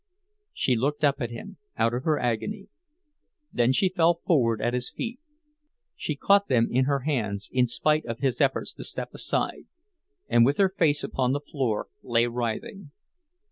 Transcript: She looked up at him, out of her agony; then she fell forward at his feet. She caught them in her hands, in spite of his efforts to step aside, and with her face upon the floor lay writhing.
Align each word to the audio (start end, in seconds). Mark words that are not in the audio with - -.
She 0.51 0.75
looked 0.75 1.03
up 1.03 1.21
at 1.21 1.29
him, 1.29 1.57
out 1.77 1.93
of 1.93 2.05
her 2.05 2.17
agony; 2.17 2.69
then 3.53 3.71
she 3.71 3.87
fell 3.87 4.15
forward 4.15 4.59
at 4.59 4.73
his 4.73 4.89
feet. 4.89 5.19
She 5.95 6.15
caught 6.15 6.47
them 6.47 6.67
in 6.71 6.85
her 6.85 7.01
hands, 7.01 7.51
in 7.53 7.67
spite 7.67 8.07
of 8.07 8.17
his 8.17 8.41
efforts 8.41 8.73
to 8.73 8.83
step 8.83 9.13
aside, 9.13 9.67
and 10.27 10.43
with 10.43 10.57
her 10.57 10.73
face 10.75 11.03
upon 11.03 11.33
the 11.33 11.39
floor 11.39 11.85
lay 12.01 12.25
writhing. 12.25 12.89